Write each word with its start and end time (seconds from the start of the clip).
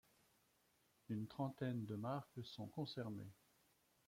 Une 1.09 1.27
trentaine 1.27 1.85
de 1.85 1.93
marques 1.93 2.43
sont 2.43 2.65
concernées. 2.65 3.35